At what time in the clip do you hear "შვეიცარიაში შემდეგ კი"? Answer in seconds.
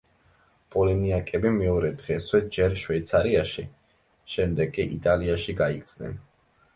2.83-4.87